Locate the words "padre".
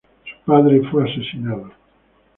0.51-0.81